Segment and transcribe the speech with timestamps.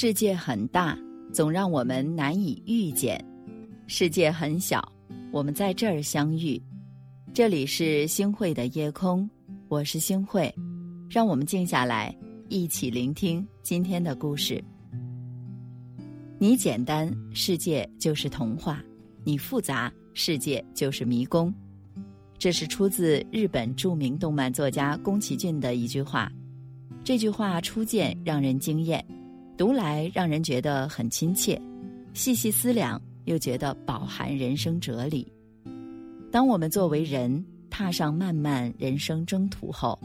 [0.00, 0.96] 世界很大，
[1.32, 3.18] 总让我们难以遇见；
[3.88, 4.80] 世界很小，
[5.32, 6.62] 我们在这儿相遇。
[7.34, 9.28] 这里是星汇的夜空，
[9.66, 10.54] 我是星汇，
[11.10, 12.16] 让我们静下来，
[12.48, 14.62] 一起聆听今天的故事。
[16.38, 18.76] 你简单，世界就是童话；
[19.24, 21.52] 你复杂，世界就是迷宫。
[22.38, 26.30] 这是出自日本著名动漫作家宫崎骏的一句话。
[27.02, 29.04] 这句话初见让人惊艳。
[29.58, 31.60] 读来让人觉得很亲切，
[32.14, 35.26] 细细思量又觉得饱含人生哲理。
[36.30, 39.98] 当我们作为人踏上漫漫人生征途后，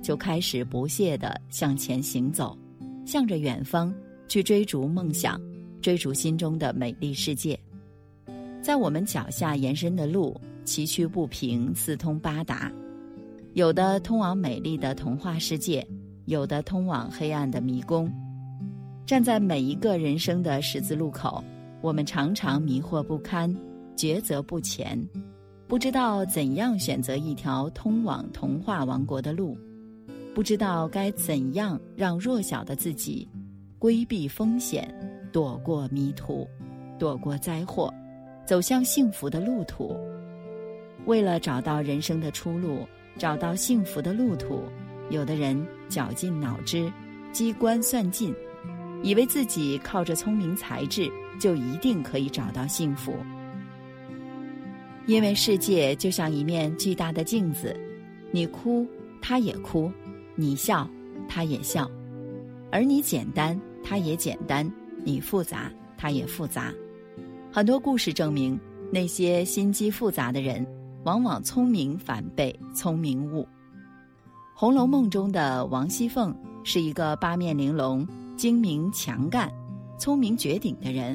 [0.00, 2.56] 就开始不懈地向前行走，
[3.04, 3.92] 向着远方
[4.28, 5.40] 去追逐梦想，
[5.82, 7.58] 追逐心中的美丽世界。
[8.62, 12.70] 在我们脚下延伸的路崎岖不平，四通八达，
[13.54, 15.84] 有的通往美丽的童话世界，
[16.26, 18.08] 有的通往黑暗的迷宫。
[19.10, 21.42] 站在每一个人生的十字路口，
[21.80, 23.52] 我们常常迷惑不堪，
[23.96, 24.96] 抉择不前，
[25.66, 29.58] 不知道怎样选择一条通往童话王国的路，
[30.32, 33.28] 不知道该怎样让弱小的自己
[33.80, 34.88] 规避风险，
[35.32, 36.46] 躲过迷途，
[36.96, 37.92] 躲过灾祸，
[38.46, 39.92] 走向幸福的路途。
[41.06, 42.86] 为了找到人生的出路，
[43.18, 44.62] 找到幸福的路途，
[45.10, 46.88] 有的人绞尽脑汁，
[47.32, 48.32] 机关算尽。
[49.02, 53.14] 以为自己靠着聪明才智就一定可以找到幸福，
[55.06, 57.74] 因为世界就像一面巨大的镜子，
[58.30, 58.86] 你哭，
[59.22, 59.90] 他也哭；
[60.34, 60.88] 你笑，
[61.26, 61.90] 他也笑；
[62.70, 64.70] 而你简单，他也简单；
[65.02, 66.72] 你复杂，他也复杂。
[67.50, 68.60] 很多故事证明，
[68.92, 70.66] 那些心机复杂的人，
[71.04, 73.42] 往往聪明反被聪明误。
[74.54, 78.06] 《红楼梦》中的王熙凤是一个八面玲珑。
[78.40, 79.52] 精明强干、
[79.98, 81.14] 聪明绝顶的人，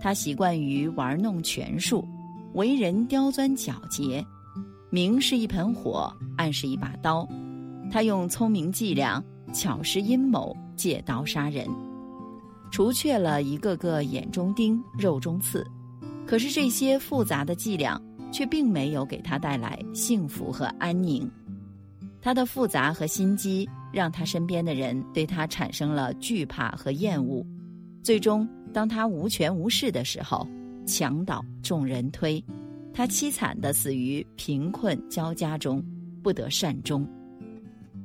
[0.00, 2.02] 他习惯于玩弄权术，
[2.54, 4.24] 为人刁钻狡黠。
[4.88, 7.28] 明是一盆火，暗是一把刀，
[7.90, 9.22] 他用聪明伎俩、
[9.52, 11.68] 巧施阴谋，借刀杀人，
[12.70, 15.66] 除却了一个个眼中钉、肉中刺。
[16.26, 18.00] 可是这些复杂的伎俩，
[18.32, 21.30] 却并没有给他带来幸福和安宁。
[22.22, 23.68] 他的复杂和心机。
[23.92, 27.44] 让他身边的人对他产生了惧怕和厌恶，
[28.02, 30.48] 最终当他无权无势的时候，
[30.86, 32.42] 墙倒众人推，
[32.92, 35.84] 他凄惨的死于贫困交加中，
[36.22, 37.06] 不得善终。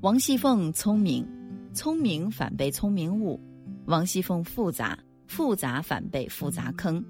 [0.00, 1.26] 王熙凤聪明，
[1.74, 3.38] 聪明反被聪明误；
[3.86, 7.04] 王熙凤复杂，复杂反被复杂坑，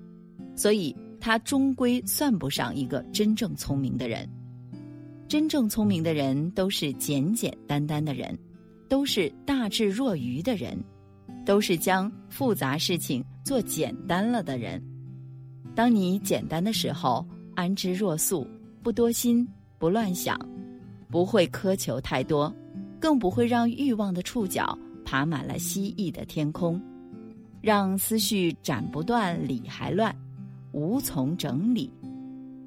[0.56, 4.28] 所以她终归算不上一个真正聪明的人。
[5.28, 8.38] 真正聪明的人都是简简单单的人。
[8.92, 10.78] 都是大智若愚的人，
[11.46, 14.82] 都是将复杂事情做简单了的人。
[15.74, 18.46] 当你简单的时候，安之若素，
[18.82, 19.48] 不多心，
[19.78, 20.38] 不乱想，
[21.08, 22.54] 不会苛求太多，
[23.00, 26.78] 更不会让欲望的触角爬满了蜥蜴的天空，
[27.62, 30.14] 让思绪斩不断，理还乱，
[30.72, 31.90] 无从整理。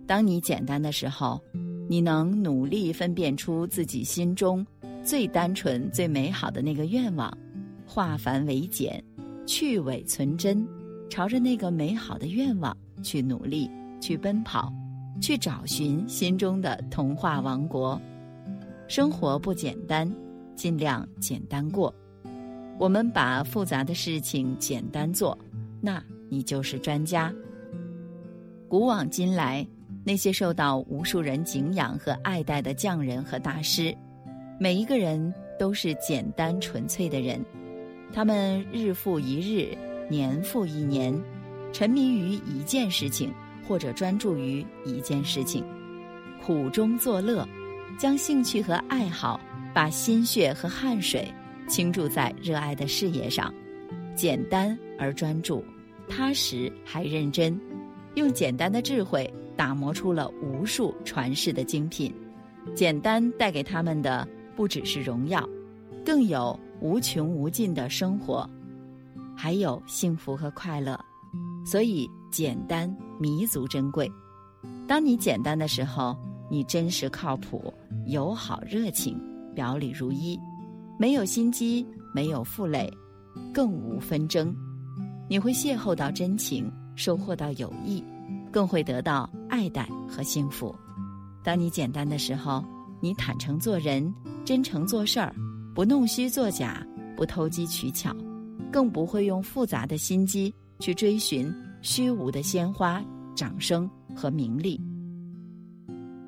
[0.08, 1.40] 当你简单的时候，
[1.88, 4.66] 你能努力分辨出自己心中。
[5.06, 7.32] 最单纯、最美好的那个愿望，
[7.86, 9.02] 化繁为简，
[9.46, 10.68] 去伪存真，
[11.12, 13.70] 朝着那个美好的愿望去努力、
[14.02, 14.74] 去奔跑、
[15.22, 18.02] 去找寻心中的童话王国。
[18.88, 20.12] 生活不简单，
[20.56, 21.94] 尽量简单过。
[22.80, 25.38] 我们把复杂的事情简单做，
[25.82, 27.32] 那你就是专家。
[28.68, 29.66] 古往今来，
[30.04, 33.96] 那些受到无数人敬仰和爱戴的匠人和大师。
[34.58, 37.44] 每一个人都是简单纯粹的人，
[38.14, 39.78] 他们日复一日，
[40.10, 41.14] 年复一年，
[41.74, 43.34] 沉迷于一件事情，
[43.68, 45.66] 或者专注于一件事情，
[46.42, 47.46] 苦中作乐，
[48.00, 49.38] 将兴趣和爱好，
[49.74, 51.28] 把心血和汗水
[51.68, 53.54] 倾注在热爱的事业上，
[54.16, 55.62] 简单而专注，
[56.08, 57.60] 踏实还认真，
[58.16, 62.14] 用简单的智慧打磨出了无数传世的精品。
[62.74, 64.26] 简单带给他们的。
[64.56, 65.48] 不只是荣耀，
[66.06, 68.50] 更有无穷无尽的生活，
[69.36, 71.00] 还有幸福和快乐。
[71.66, 74.10] 所以，简单弥足珍贵。
[74.88, 76.16] 当你简单的时候，
[76.50, 77.74] 你真实靠谱、
[78.08, 79.20] 友好热情、
[79.54, 80.40] 表里如一，
[80.98, 82.90] 没有心机，没有负累，
[83.54, 84.56] 更无纷争。
[85.28, 88.02] 你会邂逅到真情，收获到友谊，
[88.52, 90.74] 更会得到爱戴和幸福。
[91.44, 92.64] 当你简单的时候。
[93.06, 94.12] 你坦诚做人，
[94.44, 95.32] 真诚做事儿，
[95.76, 96.84] 不弄虚作假，
[97.16, 98.12] 不偷机取巧，
[98.72, 101.54] 更不会用复杂的心机去追寻
[101.84, 103.06] 虚无的鲜花、
[103.36, 104.82] 掌声和名利。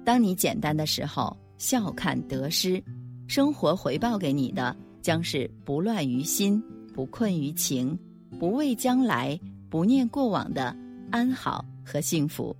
[0.05, 2.79] 当你简单的时候，笑看得失，
[3.25, 6.63] 生活回报给你的将是不乱于心、
[6.93, 7.97] 不困于情、
[8.37, 9.35] 不畏将来、
[9.67, 10.77] 不念过往的
[11.09, 12.55] 安好和幸福。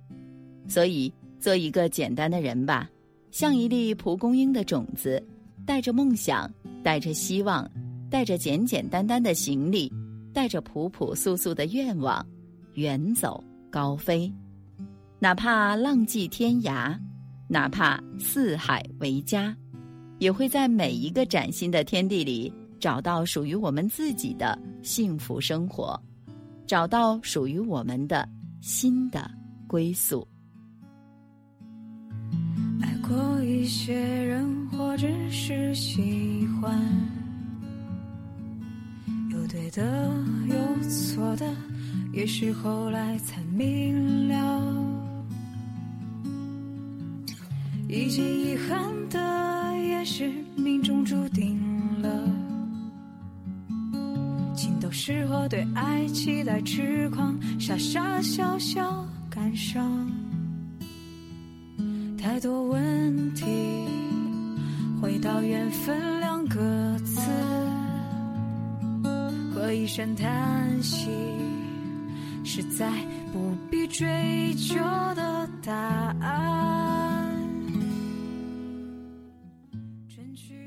[0.66, 2.90] 所以，做一个简单的人吧，
[3.30, 5.22] 像一粒蒲公英的种子，
[5.66, 6.50] 带着梦想，
[6.82, 7.70] 带着希望，
[8.10, 9.92] 带着简简单单的行李，
[10.32, 12.26] 带着朴朴素素的愿望，
[12.74, 14.32] 远走高飞，
[15.18, 16.98] 哪怕浪迹天涯，
[17.48, 19.54] 哪怕四海为家，
[20.18, 26.00] 也会在每一个崭新的天地里找到属于我们自己的幸福生活，
[26.66, 28.26] 找到属于我们的
[28.60, 29.30] 新的
[29.66, 30.26] 归宿。
[33.08, 36.78] 过一些人，或只是喜欢，
[39.30, 40.12] 有对的，
[40.48, 41.46] 有错的，
[42.12, 44.62] 也是后来才明了。
[47.88, 51.58] 已经遗憾的，也是命中注定
[52.02, 52.10] 了。
[54.54, 60.17] 情窦适合对爱期待痴狂，傻傻笑笑感伤。
[62.30, 63.46] 太多问题，
[65.00, 67.22] 回到缘分两个字
[69.50, 71.08] 和一声叹息，
[72.44, 72.92] 实在
[73.32, 74.74] 不必追究
[75.14, 75.74] 的答
[76.20, 77.34] 案。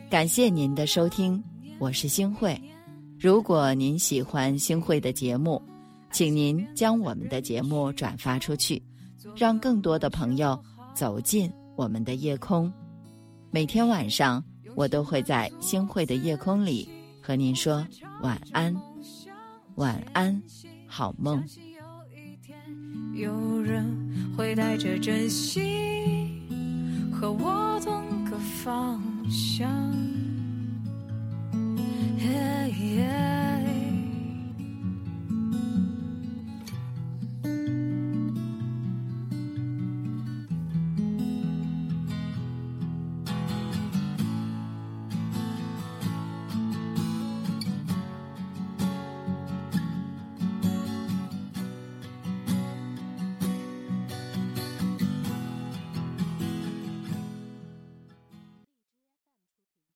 [0.10, 1.42] 感谢您的收听，
[1.78, 2.60] 我是星慧。
[3.20, 5.62] 如果您喜欢星慧的节目，
[6.12, 8.82] 请您将我们的节目转发出去，
[9.36, 10.60] 让更多的朋友。
[10.94, 12.72] 走进我们的夜空，
[13.50, 14.44] 每天晚上
[14.76, 16.88] 我都会在星汇的夜空里
[17.22, 17.86] 和您说
[18.22, 18.76] 晚安，
[19.76, 20.42] 晚安，
[20.88, 21.44] 好梦。
[23.14, 23.86] 有人
[24.38, 26.42] 会带着真心
[27.12, 29.70] 和我同个方向。